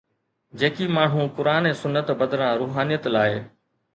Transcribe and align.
جيڪي 0.61 0.85
ماڻهو 0.97 1.25
قرآن 1.41 1.69
۽ 1.71 1.75
سنت 1.83 2.09
بدران 2.21 2.57
روحانيت 2.63 3.09
لاءِ 3.17 3.39